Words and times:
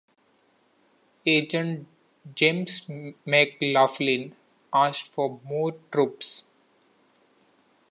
Agent 1.27 1.85
James 2.33 2.81
McLaughlin 3.23 4.35
asked 4.73 5.07
for 5.07 5.39
more 5.45 5.75
troops. 5.91 6.43